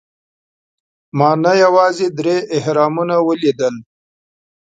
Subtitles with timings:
[1.17, 3.75] ما نه یوازې درې اهرامونه ولیدل.